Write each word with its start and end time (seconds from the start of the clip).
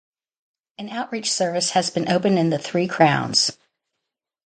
An 0.79 0.89
outreach 0.89 1.31
service 1.31 1.69
has 1.73 1.91
been 1.91 2.09
opened 2.09 2.39
in 2.39 2.49
The 2.49 2.57
Three 2.57 2.87
Crowns. 2.87 3.55